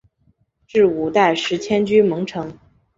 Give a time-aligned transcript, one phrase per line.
[0.65, 2.57] 至五代时迁居蒙城。